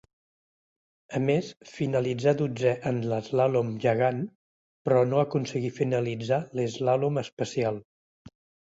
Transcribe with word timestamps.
A 1.19 1.19
més 1.25 1.49
finalitzà 1.71 2.33
dotzè 2.39 2.73
en 2.93 3.03
l'eslàlom 3.13 3.71
gegant 3.85 4.25
però 4.89 5.07
no 5.13 5.23
aconseguí 5.29 5.73
finalitzar 5.81 6.45
l'eslàlom 6.59 7.27
especial. 7.29 7.83